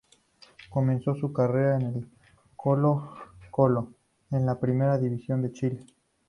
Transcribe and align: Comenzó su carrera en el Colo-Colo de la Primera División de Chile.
Comenzó 0.71 1.13
su 1.13 1.31
carrera 1.31 1.75
en 1.75 1.81
el 1.83 2.09
Colo-Colo 2.55 3.93
de 4.31 4.39
la 4.39 4.59
Primera 4.59 4.97
División 4.97 5.43
de 5.43 5.51
Chile. 5.51 5.85